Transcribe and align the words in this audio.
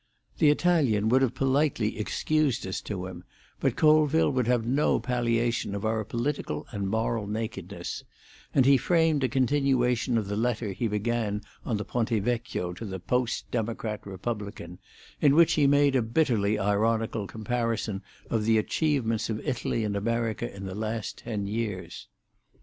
The 0.39 0.49
Italian 0.49 1.09
would 1.09 1.21
have 1.21 1.35
politely 1.35 1.99
excused 1.99 2.65
us 2.65 2.81
to 2.81 3.05
him, 3.05 3.23
but 3.59 3.75
Colville 3.75 4.31
would 4.31 4.47
have 4.47 4.65
no 4.65 4.99
palliation 4.99 5.75
of 5.75 5.85
our 5.85 6.03
political 6.03 6.65
and 6.71 6.89
moral 6.89 7.27
nakedness; 7.27 8.03
and 8.51 8.65
he 8.65 8.77
framed 8.77 9.23
a 9.23 9.29
continuation 9.29 10.17
of 10.17 10.27
the 10.27 10.35
letter 10.35 10.71
he 10.71 10.87
began 10.87 11.43
on 11.63 11.77
the 11.77 11.85
Ponte 11.85 12.09
Vecchio 12.09 12.73
to 12.73 12.83
the 12.83 12.99
Post 12.99 13.51
Democrat 13.51 14.03
Republican, 14.03 14.79
in 15.21 15.35
which 15.35 15.53
he 15.53 15.67
made 15.67 15.95
a 15.95 16.01
bitterly 16.01 16.57
ironical 16.57 17.27
comparison 17.27 18.01
of 18.27 18.45
the 18.45 18.57
achievements 18.57 19.29
of 19.29 19.39
Italy 19.47 19.83
and 19.83 19.95
America 19.95 20.51
in 20.51 20.65
the 20.65 20.73
last 20.73 21.19
ten 21.19 21.45
years. 21.45 22.07